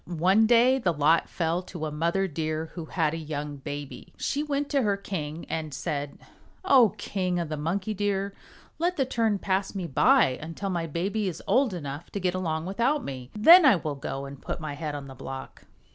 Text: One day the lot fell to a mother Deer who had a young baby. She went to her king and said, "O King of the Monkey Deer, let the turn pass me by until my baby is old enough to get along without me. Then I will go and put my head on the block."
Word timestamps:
One 0.07 0.47
day 0.47 0.79
the 0.79 0.93
lot 0.93 1.29
fell 1.29 1.61
to 1.61 1.85
a 1.85 1.91
mother 1.91 2.27
Deer 2.27 2.71
who 2.73 2.85
had 2.85 3.13
a 3.13 3.17
young 3.17 3.57
baby. 3.57 4.15
She 4.17 4.41
went 4.41 4.67
to 4.69 4.81
her 4.81 4.97
king 4.97 5.45
and 5.47 5.75
said, 5.75 6.17
"O 6.65 6.95
King 6.97 7.37
of 7.37 7.49
the 7.49 7.55
Monkey 7.55 7.93
Deer, 7.93 8.33
let 8.79 8.97
the 8.97 9.05
turn 9.05 9.37
pass 9.37 9.75
me 9.75 9.85
by 9.85 10.39
until 10.41 10.71
my 10.71 10.87
baby 10.87 11.27
is 11.27 11.43
old 11.45 11.71
enough 11.75 12.09
to 12.13 12.19
get 12.19 12.33
along 12.33 12.65
without 12.65 13.03
me. 13.03 13.29
Then 13.37 13.63
I 13.63 13.75
will 13.75 13.93
go 13.93 14.25
and 14.25 14.41
put 14.41 14.59
my 14.59 14.73
head 14.73 14.95
on 14.95 15.05
the 15.05 15.13
block." 15.13 15.65